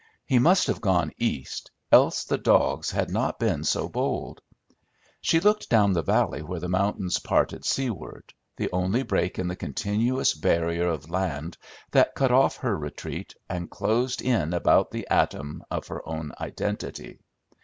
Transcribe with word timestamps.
He 0.25 0.39
must 0.39 0.65
have 0.65 0.81
gone 0.81 1.11
East, 1.19 1.69
else 1.91 2.23
the 2.23 2.39
dogs 2.39 2.89
had 2.89 3.11
not 3.11 3.37
been 3.37 3.63
so 3.63 3.87
bold. 3.87 4.41
She 5.21 5.39
looked 5.39 5.69
down 5.69 5.93
the 5.93 6.01
valley 6.01 6.41
where 6.41 6.59
the 6.59 6.67
mountains 6.67 7.19
parted 7.19 7.65
seaward, 7.65 8.33
the 8.57 8.67
only 8.71 9.03
break 9.03 9.37
in 9.37 9.47
the 9.47 9.55
continuous 9.55 10.33
barrier 10.33 10.87
of 10.87 11.11
land 11.11 11.55
that 11.91 12.15
cut 12.15 12.31
off 12.31 12.57
her 12.57 12.75
retreat 12.75 13.35
and 13.47 13.69
closed 13.69 14.23
in 14.23 14.53
about 14.55 14.89
the 14.89 15.07
atom 15.07 15.63
of 15.69 15.85
her 15.89 16.01
own 16.09 16.31
identity. 16.41 17.19